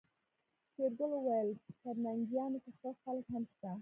[0.71, 1.49] شېرګل وويل
[1.81, 3.69] پرنګيانو کې ښه خلک هم شته.